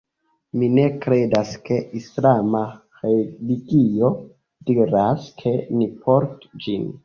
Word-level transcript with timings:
Mi 0.59 0.69
ne 0.77 0.85
kredas 1.03 1.51
ke 1.67 1.77
islama 1.99 2.63
religio 3.03 4.13
diras 4.73 5.31
ke 5.43 5.57
ni 5.77 5.93
portu 6.05 6.63
ĝin. 6.67 6.93